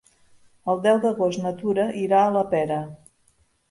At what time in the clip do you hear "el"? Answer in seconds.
0.73-0.81